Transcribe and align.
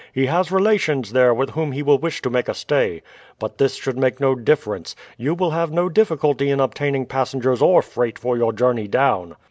"He 0.11 0.25
has 0.25 0.51
relations 0.51 1.13
there 1.13 1.31
with 1.31 1.51
whom 1.51 1.73
he 1.73 1.83
will 1.83 1.99
wish 1.99 2.23
to 2.23 2.31
make 2.31 2.47
a 2.47 2.55
stay. 2.55 3.03
But 3.37 3.59
this 3.59 3.75
should 3.75 3.99
make 3.99 4.19
no 4.19 4.33
difference; 4.33 4.95
you 5.15 5.35
will 5.35 5.51
have 5.51 5.71
no 5.71 5.89
difficulty 5.89 6.49
in 6.49 6.59
obtaining 6.59 7.05
passengers 7.05 7.61
or 7.61 7.83
freight 7.83 8.17
for 8.17 8.35
your 8.35 8.51
journey 8.51 8.87
down." 8.87 9.35